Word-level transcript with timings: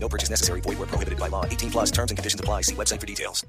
No 0.00 0.08
purchase 0.08 0.30
necessary. 0.30 0.60
Void 0.60 0.78
where 0.78 0.86
prohibited 0.86 1.18
by 1.18 1.28
law. 1.28 1.44
18 1.44 1.70
plus 1.70 1.90
terms 1.90 2.10
and 2.10 2.18
conditions 2.18 2.40
apply. 2.40 2.62
See 2.62 2.74
website 2.74 3.00
for 3.00 3.06
details. 3.06 3.44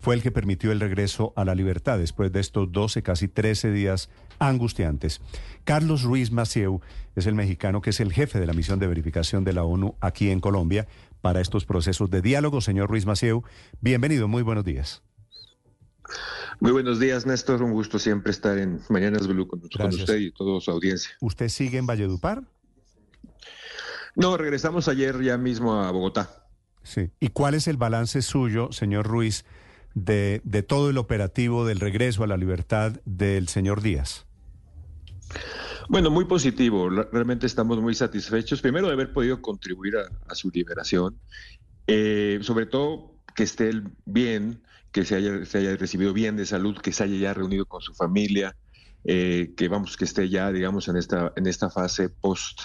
Fue 0.00 0.14
el 0.14 0.22
que 0.22 0.32
permitió 0.32 0.72
el 0.72 0.80
regreso 0.80 1.32
a 1.36 1.44
la 1.44 1.54
libertad 1.54 1.98
después 1.98 2.32
de 2.32 2.40
estos 2.40 2.72
12, 2.72 3.02
casi 3.02 3.28
13 3.28 3.70
días 3.70 4.10
angustiantes. 4.38 5.20
Carlos 5.64 6.02
Ruiz 6.02 6.32
Macieu 6.32 6.80
es 7.14 7.26
el 7.26 7.34
mexicano 7.34 7.80
que 7.80 7.90
es 7.90 8.00
el 8.00 8.12
jefe 8.12 8.40
de 8.40 8.46
la 8.46 8.52
misión 8.52 8.80
de 8.80 8.88
verificación 8.88 9.44
de 9.44 9.52
la 9.52 9.62
ONU 9.62 9.94
aquí 10.00 10.30
en 10.30 10.40
Colombia 10.40 10.88
para 11.20 11.40
estos 11.40 11.64
procesos 11.64 12.10
de 12.10 12.20
diálogo. 12.20 12.60
Señor 12.60 12.90
Ruiz 12.90 13.06
Macieu, 13.06 13.44
bienvenido, 13.80 14.26
muy 14.26 14.42
buenos 14.42 14.64
días. 14.64 15.02
Muy 16.58 16.72
buenos 16.72 16.98
días, 16.98 17.26
Néstor. 17.26 17.62
Un 17.62 17.72
gusto 17.72 17.98
siempre 17.98 18.32
estar 18.32 18.58
en 18.58 18.80
Mañanas 18.88 19.26
Blue 19.26 19.46
con, 19.46 19.60
con 19.60 19.88
usted 19.88 20.18
y 20.18 20.32
toda 20.32 20.60
su 20.60 20.70
audiencia. 20.70 21.12
¿Usted 21.20 21.48
sigue 21.48 21.78
en 21.78 21.86
Valledupar? 21.86 22.42
No, 24.14 24.36
regresamos 24.36 24.88
ayer 24.88 25.20
ya 25.22 25.38
mismo 25.38 25.74
a 25.74 25.90
Bogotá. 25.90 26.46
Sí. 26.82 27.10
¿Y 27.20 27.28
cuál 27.28 27.54
es 27.54 27.68
el 27.68 27.76
balance 27.76 28.22
suyo, 28.22 28.72
señor 28.72 29.06
Ruiz, 29.06 29.44
de, 29.94 30.40
de 30.44 30.62
todo 30.62 30.90
el 30.90 30.98
operativo 30.98 31.64
del 31.64 31.80
regreso 31.80 32.24
a 32.24 32.26
la 32.26 32.36
libertad 32.36 33.00
del 33.04 33.48
señor 33.48 33.82
Díaz? 33.82 34.26
Bueno, 35.88 36.10
muy 36.10 36.24
positivo. 36.24 36.90
Realmente 36.90 37.46
estamos 37.46 37.80
muy 37.80 37.94
satisfechos. 37.94 38.60
Primero 38.60 38.86
de 38.88 38.94
haber 38.94 39.12
podido 39.12 39.40
contribuir 39.40 39.96
a, 39.96 40.08
a 40.28 40.34
su 40.34 40.50
liberación. 40.50 41.18
Eh, 41.86 42.38
sobre 42.42 42.66
todo 42.66 43.16
que 43.34 43.42
esté 43.42 43.68
él 43.68 43.88
bien, 44.04 44.62
que 44.92 45.04
se 45.04 45.16
haya, 45.16 45.44
se 45.44 45.58
haya 45.58 45.76
recibido 45.76 46.12
bien 46.12 46.36
de 46.36 46.46
salud, 46.46 46.76
que 46.78 46.92
se 46.92 47.04
haya 47.04 47.16
ya 47.16 47.34
reunido 47.34 47.66
con 47.66 47.80
su 47.80 47.94
familia, 47.94 48.56
eh, 49.04 49.54
que 49.56 49.68
vamos, 49.68 49.96
que 49.96 50.04
esté 50.04 50.28
ya, 50.28 50.52
digamos, 50.52 50.88
en 50.88 50.96
esta, 50.96 51.32
en 51.34 51.46
esta 51.46 51.70
fase 51.70 52.08
post 52.08 52.62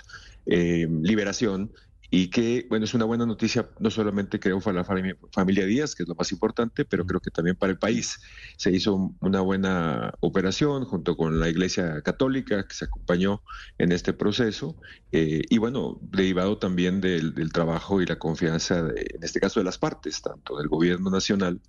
eh, 0.48 0.88
liberación. 1.02 1.72
Y 2.10 2.30
que, 2.30 2.66
bueno, 2.70 2.86
es 2.86 2.94
una 2.94 3.04
buena 3.04 3.26
noticia, 3.26 3.70
no 3.80 3.92
solamente 3.92 4.40
creo 4.40 4.62
para 4.62 4.78
la 4.78 4.86
familia, 4.86 5.66
Díaz, 5.66 5.94
que 5.94 6.04
es 6.04 6.08
lo 6.10 6.16
más 6.16 6.32
importante, 6.32 6.86
pero 6.86 7.06
creo 7.06 7.20
que 7.20 7.32
también 7.32 7.58
para 7.58 7.74
el 7.74 7.78
país. 7.78 8.22
Se 8.56 8.72
hizo 8.72 9.14
una 9.20 9.42
buena 9.42 10.14
operación 10.22 10.86
junto 10.86 11.18
con 11.18 11.42
la 11.42 11.50
Iglesia 11.50 12.02
Católica, 12.04 12.66
que 12.66 12.74
se 12.74 12.86
acompañó 12.86 13.42
en 13.78 13.92
este 13.92 14.14
proceso, 14.14 14.78
eh, 15.12 15.42
y 15.50 15.58
bueno, 15.58 16.00
derivado 16.02 16.58
también 16.58 17.02
del, 17.02 17.34
del 17.36 17.52
trabajo 17.52 18.02
y 18.02 18.06
la 18.06 18.18
confianza, 18.18 18.84
de- 18.84 19.06
en 19.14 19.24
este 19.26 19.42
caso 19.42 19.60
de 19.60 19.66
las 19.66 19.78
partes, 19.78 20.22
tanto 20.22 20.58
del 20.60 20.70
gobierno 20.70 21.10
nacional, 21.10 21.60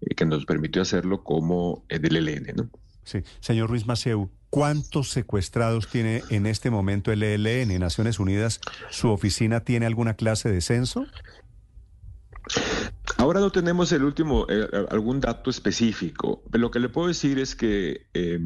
eh, 0.00 0.14
que 0.14 0.24
nos 0.24 0.46
permitió 0.46 0.80
hacerlo, 0.80 1.22
como 1.22 1.84
eh, 1.90 1.98
del 1.98 2.16
ELN, 2.16 2.54
¿no? 2.56 2.70
Sí. 3.04 3.18
Señor 3.40 3.68
Ruiz 3.68 3.84
Maceu, 3.84 4.30
¿cuántos 4.52 5.08
secuestrados 5.08 5.88
tiene 5.88 6.22
en 6.28 6.44
este 6.44 6.68
momento 6.68 7.10
el 7.10 7.22
ELN? 7.22 7.80
Naciones 7.80 8.20
Unidas, 8.20 8.60
¿su 8.90 9.08
oficina 9.08 9.60
tiene 9.60 9.86
alguna 9.86 10.12
clase 10.12 10.50
de 10.50 10.60
censo? 10.60 11.06
Ahora 13.16 13.40
no 13.40 13.50
tenemos 13.50 13.90
el 13.92 14.04
último, 14.04 14.44
eh, 14.50 14.68
algún 14.90 15.20
dato 15.20 15.48
específico. 15.48 16.42
Lo 16.52 16.70
que 16.70 16.80
le 16.80 16.90
puedo 16.90 17.08
decir 17.08 17.38
es 17.38 17.56
que, 17.56 18.06
eh, 18.12 18.40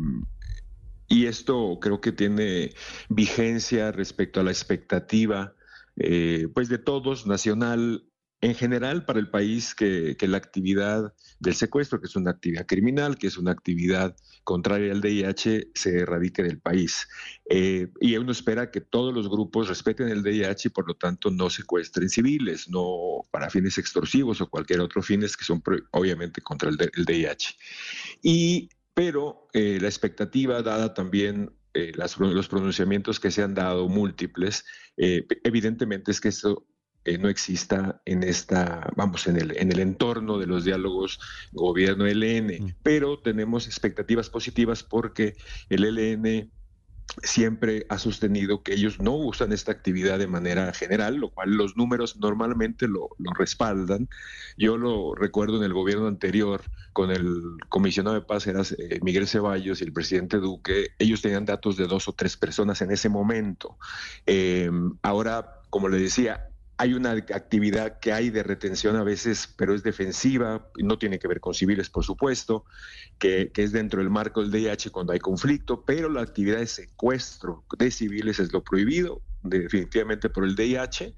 y 1.09 1.27
esto 1.27 1.79
creo 1.81 2.01
que 2.01 2.13
tiene 2.13 2.73
vigencia 3.09 3.91
respecto 3.91 4.39
a 4.39 4.45
la 4.45 4.53
expectativa, 4.53 5.55
eh, 5.97 6.47
pues 6.55 6.69
de 6.69 6.79
todos, 6.79 7.27
nacional, 7.27 8.05
en 8.41 8.55
general 8.55 9.05
para 9.05 9.19
el 9.19 9.31
país, 9.31 9.75
que, 9.75 10.17
la 10.21 10.37
actividad 10.37 11.15
del 11.41 11.55
secuestro, 11.55 12.01
que 12.01 12.07
es 12.07 12.17
una 12.17 12.31
actividad 12.31 12.67
criminal, 12.67 13.17
que 13.17 13.29
es 13.29 13.39
una 13.39 13.53
actividad 13.53 14.15
contraria 14.45 14.93
al 14.93 15.01
DIH, 15.01 15.71
se 15.75 15.99
erradique 15.99 16.43
del 16.43 16.61
país. 16.61 17.09
Eh, 17.49 17.89
y 18.01 18.17
uno 18.17 18.33
espera 18.33 18.71
que 18.71 18.81
todos 18.81 19.15
los 19.15 19.29
grupos 19.29 19.69
respeten 19.69 20.09
el 20.09 20.23
DIH 20.23 20.69
y 20.69 20.71
por 20.71 20.87
lo 20.87 20.95
tanto 20.95 21.31
no 21.31 21.49
secuestren 21.49 22.11
civiles, 22.11 22.69
no 22.69 23.23
para 23.31 23.51
fines 23.51 23.79
extorsivos 23.79 24.41
o 24.41 24.51
cualquier 24.51 24.81
otro 24.81 25.03
fines 25.03 25.37
que 25.37 25.45
son 25.45 25.63
obviamente 25.93 26.43
contra 26.43 26.69
el, 26.69 26.77
DIH. 26.77 27.57
Y, 28.23 28.69
pero 28.93 29.49
eh, 29.55 29.79
la 29.81 29.89
expectativa 29.89 30.63
dada 30.63 30.93
también 30.93 31.53
eh, 31.73 31.93
los 31.95 32.49
pronunciamientos 32.49 33.19
que 33.19 33.31
se 33.31 33.43
han 33.43 33.55
dado 33.55 33.89
múltiples, 33.89 34.65
evidentemente 34.97 36.11
es 36.11 36.23
que 36.23 36.29
esto 36.29 36.67
eh, 37.07 37.19
no 37.19 37.29
exista 37.29 38.01
en 38.05 38.23
esta, 38.23 38.91
vamos, 38.97 39.27
en 39.27 39.37
el, 39.37 39.57
en 39.57 39.73
el 39.73 39.79
entorno 39.79 40.39
de 40.39 40.47
los 40.47 40.65
diálogos 40.65 41.21
gobierno-ELN, 41.53 42.47
Mm. 42.61 42.75
pero 42.83 43.19
tenemos 43.21 43.67
expectativas 43.67 44.29
positivas 44.31 44.83
porque 44.83 45.37
el 45.69 45.85
ELN 45.85 46.51
siempre 47.23 47.87
ha 47.89 47.99
sostenido 47.99 48.63
que 48.63 48.75
ellos 48.75 49.01
no 49.01 49.15
usan 49.15 49.53
esta 49.53 49.73
actividad 49.73 50.19
de 50.19 50.27
manera 50.27 50.73
general, 50.73 51.17
lo 51.17 51.31
cual 51.31 51.53
los 51.53 51.77
números 51.77 52.17
normalmente 52.17 52.89
lo, 52.89 53.11
lo 53.19 53.33
respaldan. 53.33 54.09
Yo 54.59 54.77
lo 54.77 55.15
recuerdo 55.15 55.57
en 55.57 55.63
el 55.63 55.73
gobierno 55.73 56.09
anterior 56.09 56.63
con 56.93 57.11
el 57.11 57.59
comisionado 57.69 58.17
de 58.17 58.23
paz, 58.23 58.47
era 58.47 58.63
eh, 58.63 58.99
Miguel 59.03 59.29
Ceballos 59.29 59.81
y 59.81 59.85
el 59.85 59.93
presidente 59.93 60.39
Duque, 60.39 60.89
ellos 60.99 61.23
tenían 61.23 61.45
datos 61.45 61.77
de 61.77 61.87
dos 61.87 62.09
o 62.09 62.13
tres 62.13 62.37
personas 62.37 62.81
en 62.83 62.91
ese 62.91 63.09
momento. 63.09 63.79
Eh, 64.27 64.71
ahora, 65.03 65.61
como 65.71 65.89
le 65.89 65.99
decía, 65.99 66.49
hay 66.79 66.95
una 66.95 67.13
actividad 67.13 67.99
que 68.01 68.13
hay 68.13 68.31
de 68.31 68.43
retención 68.43 68.97
a 68.97 69.03
veces, 69.03 69.53
pero 69.57 69.75
es 69.75 69.83
defensiva, 69.83 70.69
no 70.79 70.99
tiene 70.99 71.19
que 71.19 71.29
ver 71.29 71.41
con 71.41 71.55
civiles, 71.55 71.89
por 71.89 72.05
supuesto, 72.05 72.65
que, 73.19 73.51
que 73.53 73.63
es 73.63 73.73
dentro 73.73 74.01
del 74.01 74.11
marco 74.11 74.43
del 74.43 74.51
DIH 74.51 74.91
cuando 74.91 75.13
hay 75.13 75.19
conflicto, 75.19 75.85
pero 75.85 76.09
la 76.11 76.21
actividad 76.21 76.59
de 76.59 76.67
secuestro 76.67 77.65
de 77.79 77.91
civiles 77.91 78.39
es 78.39 78.53
lo 78.53 78.63
prohibido 78.63 79.23
definitivamente 79.43 80.29
por 80.29 80.45
el 80.45 80.55
DIH, 80.55 81.15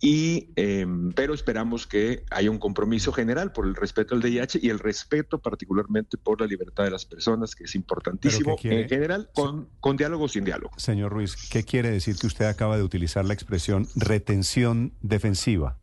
y, 0.00 0.50
eh, 0.56 0.86
pero 1.14 1.34
esperamos 1.34 1.86
que 1.86 2.24
haya 2.30 2.50
un 2.50 2.58
compromiso 2.58 3.12
general 3.12 3.52
por 3.52 3.66
el 3.66 3.74
respeto 3.74 4.14
al 4.14 4.22
DIH 4.22 4.60
y 4.62 4.70
el 4.70 4.78
respeto 4.78 5.38
particularmente 5.38 6.16
por 6.18 6.40
la 6.40 6.46
libertad 6.46 6.84
de 6.84 6.90
las 6.90 7.04
personas, 7.04 7.54
que 7.54 7.64
es 7.64 7.74
importantísimo 7.74 8.56
en 8.62 8.88
general, 8.88 9.30
con, 9.34 9.68
con 9.80 9.96
diálogo 9.96 10.24
o 10.24 10.28
sin 10.28 10.44
diálogo. 10.44 10.72
Señor 10.78 11.12
Ruiz, 11.12 11.36
¿qué 11.50 11.64
quiere 11.64 11.90
decir 11.90 12.16
que 12.16 12.26
usted 12.26 12.46
acaba 12.46 12.76
de 12.76 12.82
utilizar 12.82 13.24
la 13.24 13.34
expresión 13.34 13.88
retención 13.94 14.92
defensiva? 15.02 15.78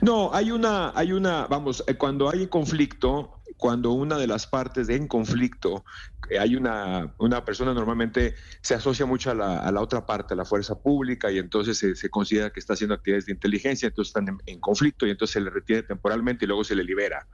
No, 0.00 0.32
hay 0.32 0.50
una, 0.50 0.92
hay 0.94 1.12
una, 1.12 1.46
vamos, 1.46 1.82
eh, 1.86 1.94
cuando 1.94 2.30
hay 2.30 2.46
conflicto, 2.46 3.40
cuando 3.56 3.92
una 3.92 4.16
de 4.16 4.26
las 4.26 4.46
partes 4.46 4.88
en 4.88 5.08
conflicto, 5.08 5.84
eh, 6.30 6.38
hay 6.38 6.54
una, 6.56 7.14
una 7.18 7.44
persona 7.44 7.74
normalmente 7.74 8.34
se 8.60 8.74
asocia 8.74 9.06
mucho 9.06 9.30
a 9.30 9.34
la, 9.34 9.58
a 9.60 9.72
la 9.72 9.80
otra 9.80 10.06
parte, 10.06 10.34
a 10.34 10.36
la 10.36 10.44
fuerza 10.44 10.78
pública, 10.78 11.30
y 11.30 11.38
entonces 11.38 11.78
se, 11.78 12.10
considera 12.10 12.50
que 12.50 12.60
está 12.60 12.74
haciendo 12.74 12.94
actividades 12.94 13.26
de 13.26 13.32
inteligencia, 13.32 13.88
entonces 13.88 14.10
están 14.10 14.38
en, 14.46 14.60
conflicto 14.60 15.06
y 15.06 15.10
entonces 15.10 15.34
se 15.34 15.40
le 15.40 15.50
retiene 15.50 15.82
temporalmente 15.82 16.44
y 16.44 16.48
luego 16.48 16.64
se 16.64 16.76
le 16.76 16.84
libera. 16.84 17.26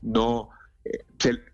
No, 0.00 0.50
eh, 0.84 1.04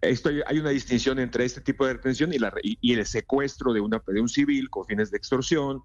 esto, 0.02 0.30
hay 0.46 0.58
una 0.58 0.70
distinción 0.70 1.18
entre 1.18 1.44
este 1.44 1.60
tipo 1.60 1.86
de 1.86 1.94
retención 1.94 2.32
y, 2.32 2.38
la, 2.38 2.52
y, 2.62 2.78
y 2.80 2.92
el 2.94 3.06
secuestro 3.06 3.72
de, 3.72 3.80
una, 3.80 4.02
de 4.06 4.20
un 4.20 4.28
civil 4.28 4.68
con 4.68 4.84
fines 4.84 5.10
de 5.10 5.16
extorsión 5.16 5.82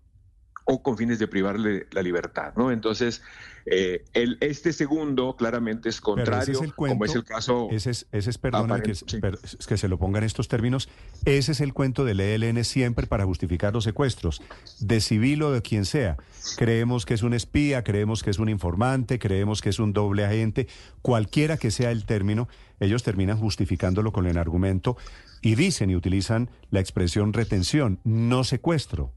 o 0.66 0.81
con 0.81 0.97
fines 0.97 1.19
de 1.19 1.28
privarle 1.28 1.88
la 1.91 2.01
libertad, 2.01 2.53
¿no? 2.56 2.72
Entonces, 2.72 3.22
eh, 3.66 4.03
el, 4.13 4.38
este 4.41 4.74
segundo 4.74 5.35
claramente 5.35 5.90
es 5.90 6.00
contrario, 6.01 6.53
es 6.53 6.62
el 6.62 6.74
cuento, 6.74 6.96
como 6.96 7.06
es 7.06 7.15
el 7.15 7.24
caso... 7.24 7.68
Ese 7.71 7.92
es, 7.92 8.07
ese 8.12 8.30
es 8.30 8.38
perdóneme 8.38 8.81
que, 8.81 8.95
sí. 8.95 9.19
per- 9.19 9.39
que 9.39 9.77
se 9.77 9.88
lo 9.88 9.98
ponga 9.98 10.19
en 10.19 10.24
estos 10.25 10.48
términos, 10.48 10.89
ese 11.25 11.54
es 11.54 11.62
el 11.62 11.74
cuento 11.74 12.06
del 12.06 12.19
ELN 12.19 12.63
siempre 12.63 13.07
para 13.07 13.25
justificar 13.25 13.74
los 13.74 13.83
secuestros, 13.83 14.42
de 14.80 15.01
civil 15.01 15.44
o 15.44 15.51
de 15.51 15.62
quien 15.62 15.86
sea. 15.86 16.18
Creemos 16.57 17.06
que 17.06 17.13
es 17.13 17.24
un 17.24 17.33
espía, 17.33 17.83
creemos 17.83 18.24
que 18.24 18.30
es 18.30 18.39
un 18.39 18.50
informante, 18.50 19.19
creemos 19.19 19.62
que 19.62 19.69
es 19.69 19.80
un 19.80 19.92
doble 19.94 20.25
agente, 20.25 20.68
cualquiera 21.01 21.57
que 21.57 21.71
sea 21.71 21.92
el 21.92 22.06
término, 22.06 22.48
ellos 22.80 23.04
terminan 23.04 23.38
justificándolo 23.38 24.12
con 24.12 24.27
el 24.27 24.38
argumento 24.38 24.98
y 25.42 25.56
dicen 25.56 25.89
y 25.89 25.95
utilizan 25.95 26.50
la 26.69 26.80
expresión 26.80 27.33
retención, 27.33 28.00
no 28.04 28.44
secuestro. 28.44 29.13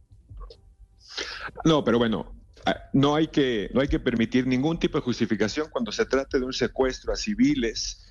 No, 1.64 1.84
pero 1.84 1.98
bueno, 1.98 2.34
ah, 2.66 2.76
no 2.92 3.14
hay 3.14 3.28
que 3.28 3.70
no 3.72 3.80
hay 3.80 3.88
que 3.88 4.00
permitir 4.00 4.46
ningún 4.46 4.78
tipo 4.78 4.98
de 4.98 5.02
justificación 5.02 5.68
cuando 5.70 5.92
se 5.92 6.06
trate 6.06 6.38
de 6.38 6.44
un 6.44 6.52
secuestro 6.52 7.12
a 7.12 7.16
civiles. 7.16 8.02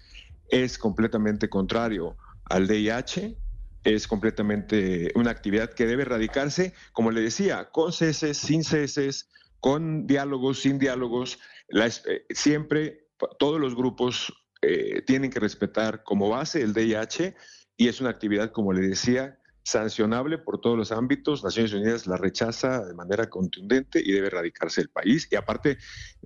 Es 0.50 0.78
completamente 0.78 1.50
contrario 1.50 2.18
al 2.46 2.68
DIH. 2.68 3.38
Es 3.84 4.08
completamente 4.08 5.12
una 5.14 5.30
actividad 5.30 5.72
que 5.72 5.86
debe 5.86 6.04
erradicarse, 6.04 6.74
como 6.92 7.12
le 7.12 7.22
decía, 7.22 7.70
con 7.72 7.94
ceses, 7.94 8.38
sin 8.38 8.64
ceses, 8.64 9.30
con 9.60 10.08
diálogos, 10.08 10.62
sin 10.62 10.80
diálogos, 10.80 11.40
eh, 11.70 12.26
siempre 12.30 13.08
todos 13.40 13.60
los 13.60 13.76
grupos 13.76 14.32
eh, 14.62 15.02
tienen 15.02 15.32
que 15.32 15.40
respetar 15.40 16.04
como 16.04 16.30
base 16.30 16.62
el 16.62 16.74
DIH 16.74 17.36
y 17.78 17.88
es 17.88 18.02
una 18.02 18.10
actividad, 18.10 18.52
como 18.52 18.74
le 18.74 18.82
decía, 18.82 19.40
sancionable 19.66 20.38
por 20.38 20.62
todos 20.62 20.78
los 20.78 20.92
ámbitos. 20.92 21.44
Naciones 21.44 21.74
Unidas 21.74 22.08
la 22.08 22.18
rechaza 22.18 22.86
de 22.86 22.94
manera 22.94 23.30
contundente 23.30 24.00
y 24.04 24.12
debe 24.12 24.28
erradicarse 24.28 24.82
del 24.82 24.90
país. 24.90 25.28
Y 25.32 25.36
aparte, 25.36 25.80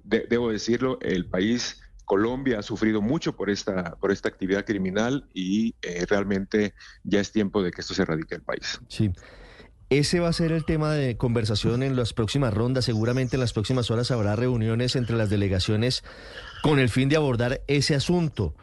debo 0.04 0.52
decirlo, 0.52 1.00
el 1.02 1.26
país 1.26 1.82
Colombia 2.04 2.60
ha 2.60 2.64
sufrido 2.64 3.02
mucho 3.02 3.36
por 3.36 3.50
esta, 3.50 3.96
por 3.96 4.12
esta 4.12 4.28
actividad 4.28 4.66
criminal 4.66 5.30
y 5.34 5.76
eh, 5.82 6.06
realmente 6.08 6.74
ya 7.04 7.22
es 7.22 7.32
tiempo 7.32 7.64
de 7.64 7.72
que 7.72 7.82
esto 7.82 7.94
se 7.94 8.02
erradique 8.02 8.36
del 8.36 8.44
país. 8.44 8.80
Sí. 8.90 9.12
Ese 9.90 10.20
va 10.20 10.28
a 10.28 10.34
ser 10.34 10.52
el 10.52 10.66
tema 10.66 10.92
de 10.94 11.18
conversación 11.18 11.82
en 11.82 11.96
las 11.96 12.14
próximas 12.14 12.54
rondas. 12.54 12.86
Seguramente 12.86 13.38
en 13.38 13.40
las 13.40 13.54
próximas 13.54 13.90
horas 13.90 14.12
habrá 14.12 14.36
reuniones 14.36 14.96
entre 14.96 15.16
las 15.16 15.30
delegaciones 15.30 16.04
con 16.62 16.78
el 16.78 16.90
fin 16.90 17.10
de 17.10 17.16
abordar 17.16 17.62
ese 17.68 17.96
asunto. 17.96 18.54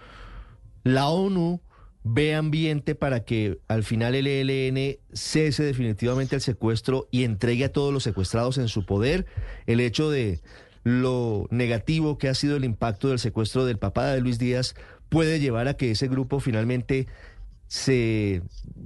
La 0.85 1.09
ONU 1.09 1.63
ve 2.09 2.37
ambiente 2.37 2.95
para 2.95 3.25
que 3.25 3.59
al 3.67 3.83
final 3.83 4.15
el 4.15 4.29
ELN 4.29 4.99
cese 5.13 5.65
definitivamente 5.65 6.37
el 6.37 6.41
secuestro 6.41 7.09
y 7.11 7.25
entregue 7.25 7.65
a 7.65 7.73
todos 7.73 7.93
los 7.93 8.05
secuestrados 8.05 8.59
en 8.59 8.69
su 8.69 8.87
poder. 8.87 9.27
El 9.67 9.81
hecho 9.81 10.09
de 10.09 10.41
lo 10.85 11.49
negativo 11.51 12.17
que 12.17 12.29
ha 12.29 12.35
sido 12.35 12.57
el 12.57 12.65
impacto 12.65 13.09
del 13.09 13.19
secuestro 13.19 13.65
del 13.65 13.79
papá 13.79 14.07
de 14.13 14.21
Luis 14.21 14.39
Díaz 14.39 14.77
puede 15.09 15.41
llevar 15.41 15.67
a 15.67 15.75
que 15.75 15.91
ese 15.91 16.07
grupo 16.07 16.39
finalmente 16.39 17.09
se 17.67 18.41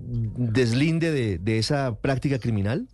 deslinde 0.08 1.38
de, 1.38 1.58
esa 1.58 1.96
práctica 1.96 2.38
criminal? 2.38 2.88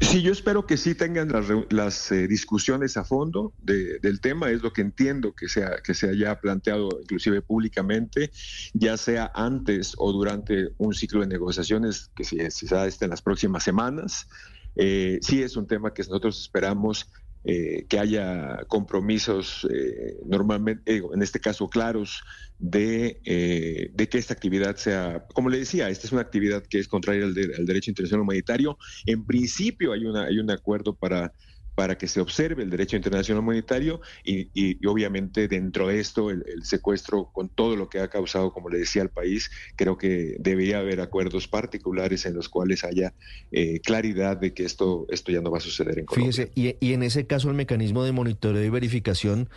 Sí, 0.00 0.22
yo 0.22 0.32
espero 0.32 0.66
que 0.66 0.78
sí 0.78 0.94
tengan 0.94 1.30
las, 1.68 2.10
eh, 2.10 2.26
discusiones 2.26 2.96
a 2.96 3.04
fondo 3.04 3.52
del 3.58 4.20
tema, 4.20 4.50
es 4.50 4.62
lo 4.62 4.72
que 4.72 4.80
entiendo 4.80 5.34
que, 5.34 5.46
sea, 5.46 5.76
que 5.84 5.92
se 5.92 6.08
haya 6.08 6.40
planteado 6.40 6.88
inclusive 7.02 7.42
públicamente, 7.42 8.30
ya 8.72 8.96
sea 8.96 9.30
antes 9.34 9.94
o 9.98 10.10
durante 10.12 10.70
un 10.78 10.94
ciclo 10.94 11.20
de 11.20 11.26
negociaciones 11.26 12.10
que 12.16 12.24
se, 12.24 12.50
se 12.50 12.66
da 12.66 12.86
este 12.86 13.04
en 13.04 13.10
las 13.10 13.20
próximas 13.20 13.62
semanas. 13.62 14.26
Eh, 14.74 15.18
sí 15.20 15.42
es 15.42 15.56
un 15.56 15.66
tema 15.66 15.92
que 15.92 16.02
nosotros 16.02 16.40
esperamos 16.40 17.10
eh, 17.44 17.86
que 17.88 17.98
haya 17.98 18.58
compromisos 18.68 19.66
eh, 19.72 20.18
normalmente, 20.26 20.96
en 20.96 21.22
este 21.22 21.40
caso 21.40 21.68
claros, 21.68 22.22
de, 22.58 23.22
eh, 23.24 23.90
de, 23.94 24.08
que 24.10 24.18
esta 24.18 24.34
actividad 24.34 24.76
sea, 24.76 25.24
como 25.32 25.48
le 25.48 25.58
decía, 25.58 25.88
esta 25.88 26.06
es 26.06 26.12
una 26.12 26.20
actividad 26.20 26.62
que 26.62 26.78
es 26.78 26.86
contraria 26.86 27.24
al, 27.24 27.34
al 27.58 27.64
derecho 27.64 27.90
internacional 27.90 28.22
humanitario. 28.22 28.76
En 29.06 29.24
principio 29.24 29.92
hay, 29.92 30.04
una, 30.04 30.24
hay 30.24 30.38
un 30.38 30.50
acuerdo 30.50 30.94
para 30.94 31.32
para 31.80 31.96
que 31.96 32.08
se 32.08 32.20
observe 32.20 32.62
el 32.62 32.68
derecho 32.68 32.96
internacional 32.96 33.42
humanitario 33.42 34.02
y, 34.22 34.86
obviamente 34.86 35.48
dentro 35.48 35.88
de 35.88 35.98
esto 35.98 36.28
el, 36.28 36.44
secuestro 36.62 37.30
con 37.32 37.48
todo 37.48 37.74
lo 37.74 37.88
que 37.88 38.00
ha 38.00 38.08
causado, 38.08 38.52
como 38.52 38.68
le 38.68 38.80
decía, 38.80 39.00
al 39.00 39.08
país, 39.08 39.50
creo 39.76 39.96
que 39.96 40.36
debería 40.40 40.80
haber 40.80 41.00
acuerdos 41.00 41.48
particulares 41.48 42.26
en 42.26 42.34
los 42.34 42.50
cuales 42.50 42.84
haya 42.84 43.14
eh, 43.50 43.80
claridad 43.80 44.36
de 44.36 44.52
que 44.52 44.64
esto, 44.66 45.06
esto 45.08 45.32
ya 45.32 45.40
no 45.40 45.50
va 45.50 45.56
a 45.56 45.62
suceder 45.62 45.98
en 45.98 46.04
Colombia. 46.04 46.30
Fíjese, 46.30 46.52
y, 46.54 46.76
y 46.86 46.92
en 46.92 47.02
ese 47.02 47.26
caso 47.26 47.48
el 47.48 47.56
mecanismo 47.56 48.04
de 48.04 48.12
monitoreo 48.12 48.62
y 48.62 48.68
verificación 48.68 49.48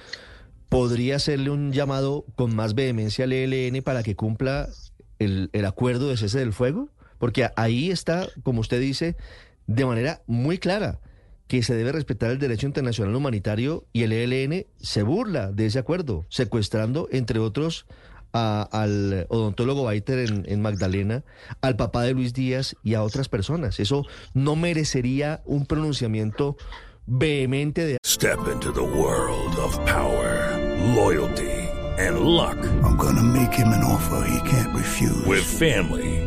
podría 0.69 1.17
hacerle 1.17 1.49
un 1.49 1.73
llamado 1.73 2.23
con 2.37 2.55
más 2.55 2.73
vehemencia 2.73 3.25
al 3.25 3.33
ELN 3.33 3.83
para 3.83 4.01
que 4.01 4.15
cumpla 4.15 4.69
el, 5.19 5.49
el 5.51 5.65
acuerdo 5.65 6.07
de 6.07 6.15
cese 6.15 6.39
del 6.39 6.53
fuego, 6.53 6.87
porque 7.17 7.49
ahí 7.57 7.91
está, 7.91 8.29
como 8.43 8.61
usted 8.61 8.79
dice, 8.79 9.17
de 9.67 9.85
manera 9.85 10.21
muy 10.25 10.57
clara 10.57 11.01
que 11.47 11.63
se 11.63 11.75
debe 11.75 11.91
respetar 11.91 12.31
el 12.31 12.39
derecho 12.39 12.67
internacional 12.67 13.15
humanitario 13.15 13.85
y 13.93 14.03
el 14.03 14.11
ELN 14.11 14.65
se 14.79 15.03
burla 15.03 15.51
de 15.51 15.65
ese 15.65 15.79
acuerdo, 15.79 16.25
secuestrando, 16.29 17.07
entre 17.11 17.39
otros, 17.39 17.85
al 18.31 19.27
odontólogo 19.29 19.83
Baiter 19.83 20.27
en, 20.45 20.61
Magdalena, 20.61 21.23
al 21.61 21.75
papá 21.75 22.03
de 22.03 22.13
Luis 22.13 22.33
Díaz 22.33 22.75
y 22.83 22.95
a 22.95 23.03
otras 23.03 23.29
personas. 23.29 23.79
Eso 23.79 24.05
no 24.33 24.55
merecería 24.55 25.41
un 25.45 25.65
pronunciamiento 25.65 26.57
vehemente 27.05 27.85
de... 27.85 27.97
Step 28.05 28.39
into 28.51 28.71
the 28.71 28.81
world 28.81 29.55
of 29.59 29.77
power, 29.85 30.57
loyalty 30.95 31.69
and 31.97 32.21
luck. 32.21 32.57
I'm 32.83 32.97
gonna 32.97 33.23
make 33.23 33.53
him 33.53 33.67
an 33.67 33.83
offer 33.83 34.25
he 34.27 34.49
can't 34.49 34.73
refuse. 34.75 35.25
With 35.25 35.43
family. 35.43 36.22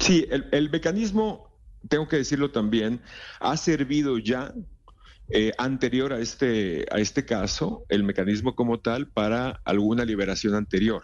Sí, 0.00 0.26
el, 0.30 0.70
mecanismo, 0.70 1.50
tengo 1.88 2.08
que 2.08 2.16
decirlo 2.16 2.50
también, 2.50 3.00
ha 3.40 3.56
servido 3.56 4.18
ya 4.18 4.52
eh, 5.28 5.52
anterior 5.58 6.12
a 6.12 6.18
este, 6.18 6.86
a 6.90 6.98
este 6.98 7.24
caso, 7.24 7.84
el 7.88 8.02
mecanismo 8.02 8.54
como 8.54 8.80
tal, 8.80 9.08
para 9.08 9.60
alguna 9.64 10.04
liberación 10.04 10.54
anterior. 10.54 11.02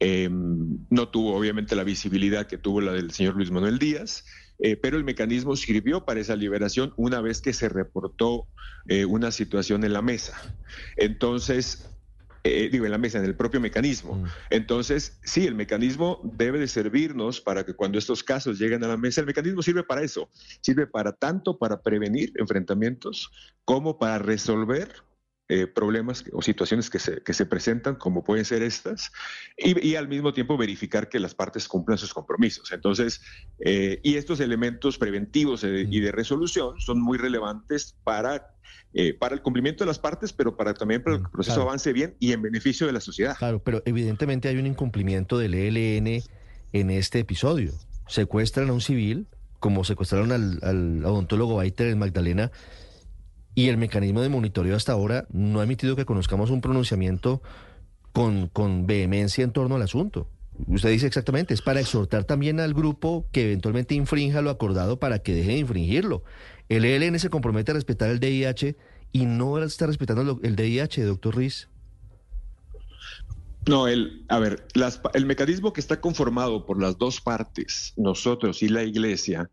Em, 0.00 0.78
no 0.88 1.08
tuvo 1.08 1.36
obviamente 1.36 1.76
la 1.76 1.84
visibilidad 1.84 2.46
que 2.46 2.56
tuvo 2.56 2.80
la 2.80 2.92
del 2.92 3.10
señor 3.10 3.36
Luis 3.36 3.50
Manuel 3.50 3.78
Díaz, 3.78 4.24
eh, 4.58 4.76
pero 4.76 4.96
el 4.96 5.04
mecanismo 5.04 5.56
sirvió 5.56 6.04
para 6.04 6.20
esa 6.20 6.36
liberación 6.36 6.92
una 6.96 7.20
vez 7.20 7.40
que 7.40 7.52
se 7.52 7.68
reportó 7.68 8.46
eh, 8.88 9.04
una 9.04 9.30
situación 9.30 9.84
en 9.84 9.92
la 9.92 10.02
mesa. 10.02 10.40
Entonces, 10.96 11.90
eh, 12.42 12.68
digo, 12.70 12.84
en 12.84 12.90
la 12.90 12.98
mesa, 12.98 13.18
en 13.18 13.24
el 13.24 13.34
propio 13.34 13.60
mecanismo. 13.60 14.14
Mm. 14.14 14.24
Entonces, 14.50 15.18
sí, 15.22 15.46
el 15.46 15.54
mecanismo 15.54 16.20
debe 16.22 16.58
de 16.58 16.68
servirnos 16.68 17.40
para 17.40 17.64
que 17.64 17.74
cuando 17.74 17.98
estos 17.98 18.22
casos 18.22 18.58
lleguen 18.58 18.82
a 18.84 18.88
la 18.88 18.96
mesa, 18.96 19.20
el 19.20 19.26
mecanismo 19.26 19.62
sirve 19.62 19.82
para 19.82 20.02
eso, 20.02 20.28
sirve 20.60 20.86
para 20.86 21.12
tanto 21.12 21.58
para 21.58 21.82
prevenir 21.82 22.32
enfrentamientos 22.36 23.30
como 23.64 23.98
para 23.98 24.18
resolver 24.18 24.90
eh, 25.50 25.66
problemas 25.66 26.24
o 26.32 26.40
situaciones 26.40 26.88
que 26.88 26.98
se, 26.98 27.22
que 27.22 27.34
se, 27.34 27.44
presentan, 27.44 27.96
como 27.96 28.24
pueden 28.24 28.44
ser 28.44 28.62
estas, 28.62 29.12
y, 29.58 29.94
al 29.96 30.08
mismo 30.08 30.32
tiempo 30.32 30.56
verificar 30.56 31.08
que 31.08 31.20
las 31.20 31.34
partes 31.34 31.68
cumplan 31.68 31.98
sus 31.98 32.14
compromisos. 32.14 32.72
Entonces, 32.72 33.20
eh, 33.58 34.00
y 34.02 34.14
estos 34.14 34.40
elementos 34.40 34.96
preventivos 34.96 35.64
y 35.64 36.00
de 36.00 36.12
resolución 36.12 36.80
son 36.80 37.00
muy 37.02 37.18
relevantes 37.18 37.96
para 38.04 38.54
eh, 38.92 39.14
para 39.14 39.36
el 39.36 39.42
cumplimiento 39.42 39.84
de 39.84 39.88
las 39.88 40.00
partes, 40.00 40.32
pero 40.32 40.56
para 40.56 40.74
también 40.74 41.00
para 41.04 41.16
que 41.16 41.22
el 41.22 41.30
proceso 41.30 41.62
avance 41.62 41.92
bien 41.92 42.16
y 42.18 42.32
en 42.32 42.42
beneficio 42.42 42.88
de 42.88 42.92
la 42.92 43.00
sociedad. 43.00 43.36
Claro, 43.38 43.62
pero 43.62 43.82
evidentemente 43.84 44.48
hay 44.48 44.56
un 44.56 44.66
incumplimiento 44.66 45.38
del 45.38 45.54
ELN 45.54 46.24
en 46.72 46.90
este 46.90 47.20
episodio. 47.20 47.72
Secuestran 48.08 48.68
a 48.68 48.72
un 48.72 48.80
civil, 48.80 49.28
como 49.60 49.84
secuestraron 49.84 50.32
al, 50.32 51.04
odontólogo 51.04 51.54
Baiter 51.54 51.86
en 51.86 52.00
Magdalena, 52.00 52.50
y 53.54 53.68
el 53.68 53.76
mecanismo 53.76 54.22
de 54.22 54.28
monitoreo 54.28 54.76
hasta 54.76 54.92
ahora 54.92 55.26
no 55.30 55.60
ha 55.60 55.64
emitido 55.64 55.96
que 55.96 56.04
conozcamos 56.04 56.50
un 56.50 56.60
pronunciamiento 56.60 57.42
con, 58.12 58.48
con 58.48 58.86
vehemencia 58.86 59.44
en 59.44 59.52
torno 59.52 59.76
al 59.76 59.82
asunto. 59.82 60.28
Usted 60.66 60.90
dice 60.90 61.06
exactamente, 61.06 61.54
es 61.54 61.62
para 61.62 61.80
exhortar 61.80 62.24
también 62.24 62.60
al 62.60 62.74
grupo 62.74 63.26
que 63.32 63.44
eventualmente 63.44 63.94
infrinja 63.94 64.42
lo 64.42 64.50
acordado 64.50 64.98
para 64.98 65.20
que 65.20 65.34
deje 65.34 65.52
de 65.52 65.58
infringirlo. 65.58 66.22
El 66.68 66.84
ELN 66.84 67.18
se 67.18 67.30
compromete 67.30 67.70
a 67.70 67.74
respetar 67.74 68.10
el 68.10 68.20
DIH 68.20 68.76
y 69.12 69.26
no 69.26 69.62
está 69.62 69.86
respetando 69.86 70.38
el 70.42 70.56
DIH, 70.56 71.02
doctor 71.04 71.36
Riz. 71.36 71.68
No, 73.66 73.88
el, 73.88 74.24
a 74.28 74.38
ver, 74.38 74.66
el 75.14 75.26
mecanismo 75.26 75.72
que 75.72 75.80
está 75.80 76.00
conformado 76.00 76.64
por 76.64 76.80
las 76.80 76.96
dos 76.96 77.20
partes, 77.20 77.92
nosotros 77.96 78.62
y 78.62 78.68
la 78.68 78.82
Iglesia, 78.82 79.50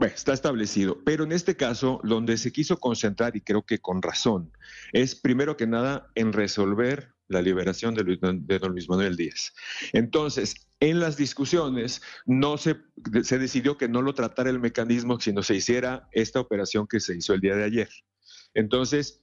está 0.00 0.32
establecido. 0.32 1.02
Pero 1.04 1.24
en 1.24 1.32
este 1.32 1.56
caso, 1.56 2.00
donde 2.04 2.36
se 2.36 2.52
quiso 2.52 2.78
concentrar, 2.78 3.36
y 3.36 3.40
creo 3.40 3.62
que 3.62 3.78
con 3.78 4.02
razón, 4.02 4.52
es 4.92 5.14
primero 5.14 5.56
que 5.56 5.66
nada 5.66 6.10
en 6.14 6.32
resolver 6.32 7.14
la 7.28 7.42
liberación 7.42 7.94
de, 7.94 8.18
de 8.20 8.58
don 8.58 8.72
Luis 8.72 8.88
Manuel 8.88 9.16
Díaz. 9.16 9.54
Entonces, 9.92 10.68
en 10.80 11.00
las 11.00 11.16
discusiones 11.16 12.02
no 12.26 12.58
se, 12.58 12.76
se 13.22 13.38
decidió 13.38 13.78
que 13.78 13.88
no 13.88 14.02
lo 14.02 14.14
tratara 14.14 14.50
el 14.50 14.60
mecanismo, 14.60 15.18
sino 15.20 15.42
se 15.42 15.54
hiciera 15.54 16.08
esta 16.12 16.40
operación 16.40 16.86
que 16.86 17.00
se 17.00 17.16
hizo 17.16 17.34
el 17.34 17.40
día 17.40 17.56
de 17.56 17.64
ayer. 17.64 17.88
Entonces, 18.54 19.22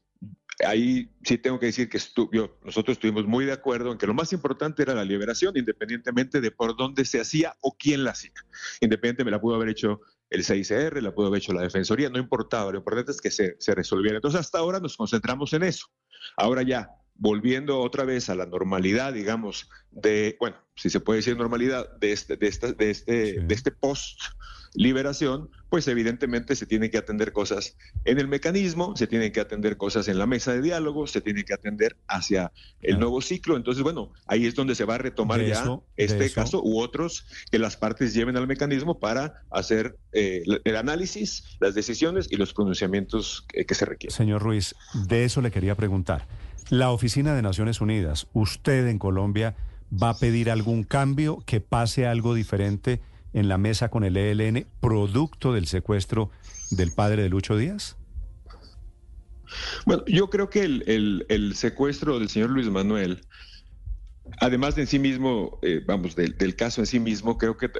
ahí 0.66 1.10
sí 1.24 1.38
tengo 1.38 1.60
que 1.60 1.68
decir 1.68 1.90
que 1.90 2.00
nosotros 2.64 2.98
estuvimos 2.98 3.26
muy 3.26 3.46
de 3.46 3.54
acuerdo 3.54 3.92
en 3.92 3.98
que 3.98 4.08
lo 4.08 4.14
más 4.14 4.34
importante 4.34 4.84
era 4.84 4.94
la 4.94 5.06
liberación, 5.06 5.56
independientemente 5.56 6.42
de 6.42 6.52
por 6.52 6.76
dónde 6.76 7.06
se 7.06 7.20
hacía 7.22 7.56
o 7.62 7.76
quién 7.78 8.04
la 8.04 8.12
hacía. 8.12 8.34
Independientemente, 8.82 9.26
me 9.26 9.32
la 9.32 9.42
pudo 9.42 9.56
haber 9.56 9.70
hecho 9.70 10.02
el 10.30 10.44
CICR, 10.44 11.02
la 11.02 11.14
pudo 11.14 11.28
haber 11.28 11.42
hecho 11.42 11.54
la 11.54 11.62
Defensoría, 11.62 12.10
no 12.10 12.20
importaba, 12.20 12.72
lo 12.72 12.78
importante 12.78 13.12
es 13.12 13.22
que 13.22 13.32
se, 13.32 13.56
se 13.60 13.76
resolviera. 13.76 14.18
Entonces, 14.18 14.40
hasta 14.40 14.60
ahora 14.60 14.80
nos 14.80 14.96
concentramos 14.96 15.54
en 15.54 15.64
eso. 15.64 15.88
Ahora 16.38 16.62
ya, 16.62 16.90
volviendo 17.16 17.80
otra 17.80 18.06
vez 18.06 18.30
a 18.30 18.36
la 18.36 18.46
normalidad, 18.46 19.14
digamos, 19.14 19.70
de, 19.92 20.38
bueno, 20.40 20.58
si 20.76 20.90
se 20.90 21.00
puede 21.00 21.18
decir 21.18 21.38
normalidad, 21.38 21.98
de 21.98 22.12
este, 22.12 22.38
de 22.38 22.48
esta, 22.48 22.72
de 22.72 22.90
este, 22.92 23.42
de 23.42 23.56
este 23.56 23.72
post 23.72 24.22
liberación, 24.74 25.50
pues 25.70 25.88
evidentemente 25.88 26.56
se 26.56 26.66
tienen 26.66 26.90
que 26.90 26.98
atender 26.98 27.32
cosas 27.32 27.76
en 28.06 28.20
el 28.20 28.28
mecanismo, 28.28 28.96
se 28.96 29.08
tienen 29.08 29.32
que 29.32 29.40
atender 29.40 29.78
cosas 29.78 30.08
en 30.08 30.18
la 30.18 30.26
mesa 30.26 30.54
de 30.54 30.62
diálogo, 30.62 31.08
se 31.08 31.22
tiene 31.22 31.44
que 31.44 31.54
atender 31.54 31.96
hacia 32.08 32.52
el 32.82 33.00
nuevo 33.00 33.22
ciclo. 33.22 33.56
Entonces, 33.56 33.84
bueno, 33.84 34.12
ahí 34.26 34.46
es 34.46 34.56
donde 34.56 34.76
se 34.76 34.86
va 34.86 34.96
a 34.96 34.98
retomar 34.98 35.42
ya 35.42 35.80
este 35.98 36.32
caso 36.32 36.62
u 36.64 36.80
otros 36.80 37.26
que 37.52 37.60
las 37.60 37.78
partes 37.78 38.14
lleven 38.14 38.38
al 38.38 38.48
mecanismo 38.48 39.00
para 39.00 39.44
hacer 39.52 39.98
eh, 40.12 40.44
el 40.64 40.76
análisis, 40.76 41.44
las 41.60 41.76
decisiones 41.76 42.28
y 42.32 42.38
los 42.38 42.54
pronunciamientos 42.54 43.46
que, 43.48 43.66
que 43.66 43.76
se 43.76 43.86
requieren. 43.86 44.16
Señor 44.16 44.42
Ruiz, 44.42 44.76
de 45.08 45.26
eso 45.26 45.42
le 45.42 45.52
quería 45.52 45.76
preguntar. 45.76 46.28
La 46.70 46.92
Oficina 46.92 47.34
de 47.34 47.42
Naciones 47.42 47.82
Unidas, 47.82 48.28
usted 48.34 48.88
en 48.88 49.00
Colombia 49.00 49.56
va 49.92 50.10
a 50.10 50.18
pedir 50.18 50.52
algún 50.52 50.84
cambio, 50.84 51.44
que 51.46 51.62
pase 51.62 52.06
algo 52.06 52.34
diferente 52.34 53.02
en 53.34 53.50
la 53.50 53.58
mesa 53.58 53.90
con 53.90 54.04
el 54.04 54.18
ELN, 54.18 54.66
producto 54.80 55.54
del 55.54 55.68
secuestro 55.68 56.32
del 56.72 56.92
padre 56.92 57.24
de 57.24 57.30
Lucho 57.30 57.58
Díaz? 57.58 57.98
Bueno, 59.86 60.04
yo 60.06 60.30
creo 60.30 60.50
que 60.50 60.64
el, 60.64 61.54
secuestro 61.56 62.20
del 62.20 62.30
señor 62.30 62.52
Luis 62.52 62.68
Manuel, 62.70 63.22
además 64.40 64.76
de 64.76 64.82
en 64.82 64.88
sí 64.88 65.00
mismo, 65.00 65.60
eh, 65.62 65.82
vamos, 65.86 66.16
del, 66.16 66.56
caso 66.56 66.82
en 66.82 66.88
sí 66.88 67.00
mismo, 67.00 67.38
creo 67.38 67.58
que 67.58 67.72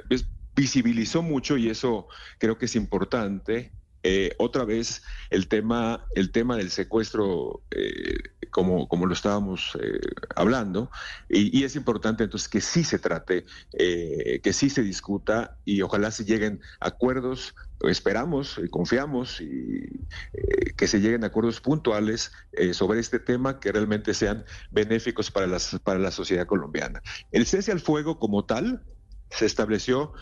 visibilizó 0.56 1.22
mucho 1.22 1.56
y 1.56 1.68
eso 1.68 2.08
creo 2.38 2.58
que 2.58 2.66
es 2.66 2.76
importante. 2.76 3.72
Eh, 4.02 4.34
otra 4.38 4.64
vez 4.64 5.02
el 5.30 5.48
tema, 5.48 6.06
el 6.14 6.32
tema 6.32 6.56
del 6.56 6.70
secuestro 6.70 7.62
eh, 7.70 8.14
como, 8.50 8.88
como 8.88 9.06
lo 9.06 9.14
estábamos 9.14 9.76
eh, 9.80 10.00
hablando, 10.34 10.90
y, 11.28 11.64
es 11.64 11.76
importante 11.76 12.24
entonces 12.24 12.48
que 12.48 12.60
sí 12.60 12.84
se 12.84 12.98
trate, 12.98 13.44
eh, 13.72 14.40
que 14.42 14.52
sí 14.52 14.70
se 14.70 14.82
discuta 14.82 15.56
y 15.64 15.82
ojalá 15.82 16.10
se 16.10 16.24
lleguen 16.24 16.60
acuerdos, 16.80 17.54
esperamos 17.82 18.60
y 18.62 18.68
confiamos 18.68 19.40
y 19.40 19.88
eh, 20.32 20.72
que 20.76 20.86
se 20.86 21.00
lleguen 21.00 21.24
acuerdos 21.24 21.60
puntuales 21.60 22.32
sobre 22.72 23.00
este 23.00 23.18
tema 23.18 23.58
que 23.60 23.72
realmente 23.72 24.12
sean 24.12 24.44
benéficos 24.70 25.30
para, 25.30 25.46
las, 25.46 25.78
para 25.82 25.98
la 25.98 26.10
sociedad 26.10 26.46
colombiana. 26.46 27.02
El 27.30 27.46
cese 27.46 27.72
al 27.72 27.80
fuego 27.80 28.18
como 28.18 28.44
tal 28.44 28.82
se 29.30 29.46
estableció 29.46 30.12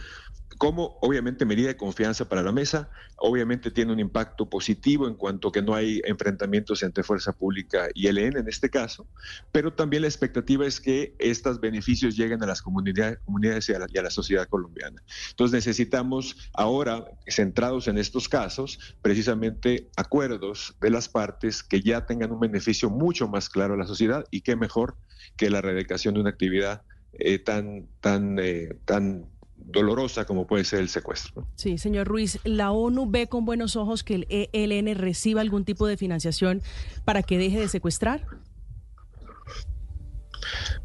como 0.57 0.99
obviamente 1.03 1.45
medida 1.45 1.69
de 1.69 1.77
confianza 1.77 2.29
para 2.29 2.43
la 2.43 2.53
mesa, 2.53 2.91
obviamente 3.17 3.71
tiene 3.71 3.93
un 3.93 4.01
impacto 4.01 4.49
positivo 4.49 5.07
en 5.07 5.15
cuanto 5.15 5.53
que 5.53 5.61
no 5.61 5.75
hay 5.75 6.01
enfrentamientos 6.05 6.83
entre 6.83 7.05
fuerza 7.05 7.33
pública 7.33 7.89
y 7.95 8.07
ELN 8.07 8.39
en 8.39 8.49
este 8.49 8.71
caso, 8.71 9.07
pero 9.53 9.73
también 9.73 10.03
la 10.03 10.09
expectativa 10.09 10.67
es 10.67 10.81
que 10.81 11.15
estos 11.19 11.61
beneficios 11.61 12.17
lleguen 12.17 12.43
a 12.43 12.47
las 12.47 12.63
comunidades, 12.63 13.19
comunidades 13.25 13.69
y, 13.69 13.75
a 13.75 13.81
la, 13.81 13.87
y 13.93 13.99
a 13.99 14.03
la 14.03 14.11
sociedad 14.11 14.49
colombiana. 14.49 15.03
Entonces 15.31 15.55
necesitamos 15.55 16.51
ahora, 16.55 17.05
centrados 17.27 17.89
en 17.89 17.99
estos 17.99 18.29
casos, 18.29 18.79
precisamente 19.03 19.91
acuerdos 19.97 20.75
de 20.81 20.91
las 20.91 21.09
partes 21.09 21.63
que 21.63 21.83
ya 21.83 22.07
tengan 22.07 22.33
un 22.33 22.41
beneficio 22.41 22.91
mucho 22.91 23.29
más 23.29 23.49
claro 23.49 23.75
a 23.75 23.77
la 23.77 23.87
sociedad 23.87 24.25
y 24.31 24.41
qué 24.41 24.57
mejor 24.57 24.97
que 25.37 25.51
la 25.51 25.59
erradicación 25.59 26.15
de 26.15 26.21
una 26.21 26.31
actividad 26.31 26.83
eh, 27.13 27.39
tan, 27.39 27.89
tan, 28.01 28.39
eh, 28.39 28.79
tan 28.85 29.27
dolorosa 29.71 30.25
como 30.25 30.47
puede 30.47 30.65
ser 30.65 30.81
el 30.81 30.89
secuestro. 30.89 31.47
Sí, 31.57 31.79
señor 31.79 32.07
Ruiz, 32.07 32.39
¿la 32.45 32.71
ONU 32.73 33.11
ve 33.11 33.29
con 33.29 33.45
buenos 33.45 33.77
ojos 33.77 34.03
que 34.03 34.15
el 34.15 34.27
ELN 34.53 34.95
reciba 34.97 35.41
algún 35.41 35.65
tipo 35.65 35.87
de 35.87 35.97
financiación 35.97 36.63
para 37.05 37.23
que 37.23 37.39
deje 37.39 37.61
de 37.61 37.69
secuestrar? 37.69 38.25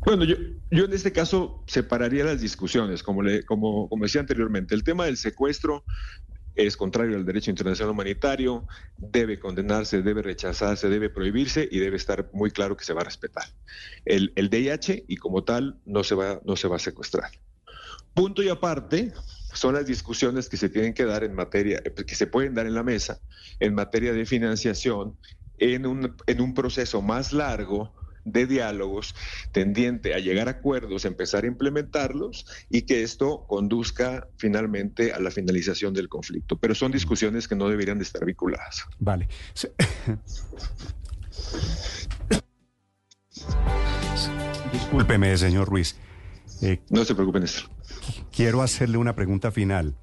Bueno, 0.06 0.25
yo, 0.25 0.36
yo 0.70 0.86
en 0.86 0.94
este 0.94 1.13
caso 1.13 1.63
separaría 1.66 2.25
las 2.25 2.42
discusiones, 2.42 3.04
como, 3.04 3.22
le, 3.22 3.44
como, 3.44 3.88
como 3.88 4.04
decía 4.04 4.20
anteriormente. 4.20 4.75
El 4.75 4.84
tema 4.84 5.06
del 5.06 5.16
secuestro 5.16 5.86
es 6.56 6.75
contrario 6.75 7.16
al 7.16 7.25
derecho 7.25 7.50
internacional 7.50 7.92
humanitario, 7.92 8.68
debe 8.98 9.40
condenarse, 9.40 10.02
debe 10.02 10.22
rechazarse, 10.22 10.90
debe 10.90 11.10
prohibirse 11.10 11.68
y 11.72 11.80
debe 11.80 11.96
estar 11.98 12.30
muy 12.34 12.52
claro 12.52 12.75
que 12.75 12.84
se 12.84 12.94
va 12.94 13.02
a 13.02 13.06
respetar. 13.06 13.46
El, 14.06 14.34
el 14.36 14.50
DIH 14.50 15.06
y 15.08 15.16
como 15.16 15.44
tal 15.44 15.80
no 15.86 16.04
se 16.04 16.16
va, 16.16 16.42
no 16.44 16.56
se 16.56 16.68
va 16.68 16.75
a 16.75 16.80
secuestrar. 16.80 17.32
Punto 18.13 18.43
y 18.43 18.50
aparte 18.50 19.13
son 19.53 19.75
las 19.75 19.86
discusiones 19.86 20.50
que 20.50 20.58
se 20.58 20.70
tienen 20.70 20.93
que 20.93 21.05
dar 21.05 21.24
en 21.24 21.34
materia, 21.34 21.82
que 21.82 22.15
se 22.15 22.27
pueden 22.27 22.53
dar 22.53 22.65
en 22.65 22.74
la 22.74 22.84
mesa 22.84 23.20
en 23.60 23.75
materia 23.75 24.13
de 24.13 24.25
financiación 24.25 25.17
en 25.58 25.86
un, 25.86 26.15
en 26.27 26.41
un 26.41 26.53
proceso 26.53 27.01
más 27.01 27.34
largo 27.34 27.93
de 28.25 28.48
diálogos 28.48 29.15
tendiente 29.51 30.13
a 30.13 30.20
llegar 30.20 30.48
a 30.48 30.51
acuerdos, 30.51 31.05
empezar 31.05 31.43
a 31.43 31.48
implementarlos 31.48 32.46
y 32.70 32.84
que 32.84 33.03
esto 33.03 33.46
conduzca 33.48 34.27
finalmente 34.38 35.13
a 35.13 35.20
la 35.20 35.29
finalización 35.29 35.93
del 35.93 36.10
conflicto. 36.10 36.58
Pero 36.58 36.75
son 36.75 36.91
discusiones 36.91 37.48
que 37.48 37.55
no 37.55 37.67
deberían 37.70 37.98
de 37.98 38.03
estar 38.03 38.25
vinculadas. 38.25 38.86
Vale. 39.00 39.27
Discúlpeme, 44.72 45.38
señor 45.38 45.67
Ruiz. 45.67 45.96
Eh, 46.62 46.81
no 46.89 47.03
se 47.03 47.15
preocupen, 47.15 47.41
Néstor. 47.41 47.69
Quiero 48.31 48.62
hacerle 48.62 48.98
una 48.98 49.15
pregunta 49.15 49.51
final. 49.51 49.95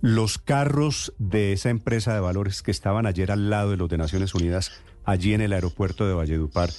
Los 0.00 0.38
carros 0.38 1.14
de 1.18 1.52
esa 1.52 1.70
empresa 1.70 2.12
de 2.12 2.20
valores 2.20 2.62
que 2.62 2.72
estaban 2.72 3.06
ayer 3.06 3.30
al 3.30 3.50
lado 3.50 3.70
de 3.70 3.76
los 3.76 3.88
de 3.88 3.98
Naciones 3.98 4.34
Unidas, 4.34 4.72
allí 5.04 5.32
en 5.32 5.40
el 5.40 5.52
aeropuerto 5.52 6.06
de 6.06 6.14
Valledupar, 6.14 6.70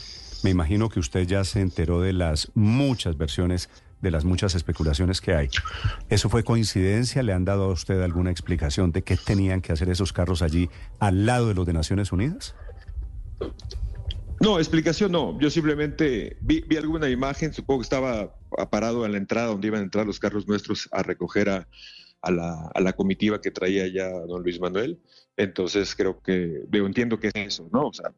me 0.43 0.49
imagino 0.49 0.89
que 0.89 0.99
usted 0.99 1.25
ya 1.25 1.45
se 1.45 1.61
enteró 1.61 2.01
de 2.01 2.11
las 2.11 2.51
muchas 2.53 3.17
versiones, 3.17 3.69
de 4.01 4.11
las 4.11 4.25
muchas 4.25 4.55
especulaciones 4.55 5.21
que 5.21 5.33
hay. 5.33 5.49
¿Eso 6.09 6.27
fue 6.27 6.43
coincidencia? 6.43 7.23
¿Le 7.23 7.31
han 7.31 7.45
dado 7.45 7.63
a 7.63 7.71
usted 7.71 8.01
alguna 8.01 8.29
explicación 8.29 8.91
de 8.91 9.03
qué 9.03 9.15
tenían 9.15 9.61
que 9.61 9.71
hacer 9.71 9.87
esos 9.87 10.11
carros 10.11 10.41
allí 10.41 10.69
al 10.99 11.25
lado 11.25 11.47
de 11.47 11.53
los 11.53 11.65
de 11.65 11.71
Naciones 11.71 12.11
Unidas? 12.11 12.55
No, 14.43 14.59
explicación 14.59 15.13
no. 15.13 15.39
Yo 15.39 15.49
simplemente 15.49 16.35
vi, 16.41 16.65
alguna 16.75 17.09
imagen, 17.09 17.53
supongo 17.53 17.79
que 17.79 17.83
estaba 17.83 18.35
parado 18.69 19.05
en 19.05 19.13
la 19.13 19.17
entrada 19.17 19.47
donde 19.47 19.67
iban 19.67 19.79
a 19.79 19.83
entrar 19.83 20.05
los 20.05 20.19
carros 20.19 20.47
nuestros 20.49 20.89
a 20.91 21.01
recoger 21.01 21.49
a, 21.49 21.67
la, 22.29 22.93
comitiva 22.93 23.39
que 23.39 23.51
traía 23.51 23.87
ya 23.87 24.09
don 24.09 24.43
Luis 24.43 24.59
Manuel. 24.59 24.99
Entonces 25.37 25.95
creo 25.95 26.21
que, 26.21 26.59
veo, 26.67 26.85
entiendo 26.85 27.19
que 27.19 27.27
es 27.27 27.33
eso, 27.35 27.69
¿no? 27.71 27.87
O 27.87 27.93
sea, 27.93 28.11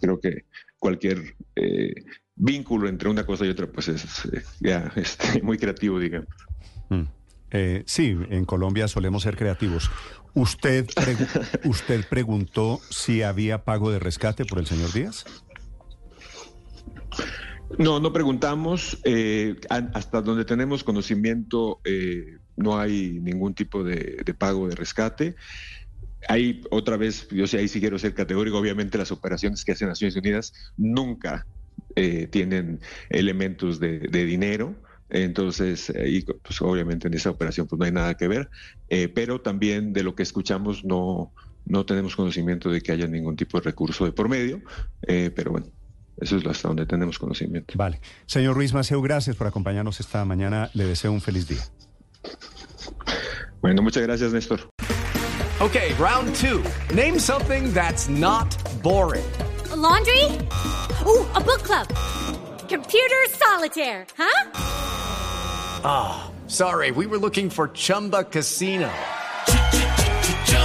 creo 0.00 0.18
que 0.18 0.46
cualquier 0.80 1.36
eh, 1.54 1.94
vínculo 2.34 2.88
entre 2.88 3.08
una 3.08 3.24
cosa 3.24 3.46
y 3.46 3.48
otra, 3.48 3.68
pues 3.68 3.86
es 3.86 4.28
ya 4.58 4.92
muy 5.44 5.58
creativo, 5.58 6.00
digamos. 6.00 6.28
Mm. 6.88 7.02
Eh, 7.52 7.82
sí, 7.86 8.16
en 8.30 8.44
Colombia 8.46 8.88
solemos 8.88 9.22
ser 9.22 9.36
creativos. 9.36 9.90
¿Usted, 10.34 10.88
¿Usted 11.64 12.04
preguntó 12.08 12.80
si 12.90 13.22
había 13.22 13.62
pago 13.64 13.92
de 13.92 14.00
rescate 14.00 14.44
por 14.44 14.58
el 14.58 14.66
señor 14.66 14.92
Díaz? 14.92 15.24
No, 17.78 18.00
no 18.00 18.12
preguntamos. 18.12 18.98
Eh, 19.04 19.56
hasta 19.68 20.20
donde 20.20 20.44
tenemos 20.44 20.84
conocimiento, 20.84 21.80
eh, 21.84 22.38
no 22.56 22.78
hay 22.78 23.18
ningún 23.20 23.54
tipo 23.54 23.82
de, 23.82 24.22
pago 24.38 24.68
de 24.68 24.74
rescate. 24.74 25.36
Ahí, 26.28 26.60
otra 26.70 26.96
vez, 26.96 27.28
yo 27.30 27.46
sé, 27.46 27.58
ahí 27.58 27.68
sí 27.68 27.80
quiero 27.80 27.98
ser 27.98 28.14
categórico. 28.14 28.58
Obviamente, 28.58 28.98
las 28.98 29.10
operaciones 29.10 29.64
que 29.64 29.72
hacen 29.72 29.88
Naciones 29.88 30.16
Unidas 30.16 30.52
nunca 30.76 31.46
eh, 31.96 32.26
tienen 32.28 32.80
elementos 33.10 33.80
de, 33.80 34.00
dinero. 34.00 34.76
Entonces, 35.08 35.90
ahí, 35.90 36.22
pues 36.22 36.62
obviamente 36.62 37.08
en 37.08 37.14
esa 37.14 37.30
operación 37.30 37.66
pues 37.66 37.78
no 37.78 37.84
hay 37.84 37.92
nada 37.92 38.14
que 38.14 38.28
ver, 38.28 38.48
pero 39.14 39.42
también 39.42 39.92
de 39.92 40.02
lo 40.02 40.14
que 40.14 40.22
escuchamos 40.22 40.86
no, 40.86 41.34
no 41.66 41.84
tenemos 41.84 42.16
conocimiento 42.16 42.70
de 42.70 42.80
que 42.80 42.92
haya 42.92 43.06
ningún 43.06 43.36
tipo 43.36 43.58
de 43.58 43.64
recurso 43.64 44.06
de 44.06 44.12
por 44.12 44.30
medio, 44.30 44.62
pero 45.02 45.50
bueno, 45.50 45.66
eso 46.22 46.36
es 46.36 46.46
hasta 46.46 46.68
donde 46.68 46.86
tenemos 46.86 47.18
conocimiento. 47.18 47.74
Vale. 47.76 48.00
Señor 48.26 48.54
Ruiz 48.54 48.72
Maceo, 48.72 49.02
gracias 49.02 49.36
por 49.36 49.46
acompañarnos 49.46 50.00
esta 50.00 50.24
mañana. 50.24 50.70
Le 50.74 50.84
deseo 50.84 51.12
un 51.12 51.20
feliz 51.20 51.48
día. 51.48 51.62
Bueno, 53.60 53.82
muchas 53.82 54.02
gracias, 54.02 54.32
Néstor. 54.32 54.68
Okay, 55.60 55.92
round 55.98 56.34
two. 56.34 56.62
Name 56.94 57.18
something 57.18 57.72
that's 57.72 58.08
not 58.08 58.48
boring. 58.82 59.24
laundry? 59.76 60.24
Oh, 61.04 61.28
a 61.34 61.40
book 61.40 61.62
club. 61.62 61.88
Computer 62.68 63.22
solitaire, 63.30 64.06
huh? 64.16 64.50
Ah, 65.84 66.30
oh, 66.30 66.48
sorry. 66.48 66.90
We 66.90 67.06
were 67.06 67.18
looking 67.18 67.50
for 67.50 67.68
Chumba 67.68 68.24
Casino. 68.24 68.90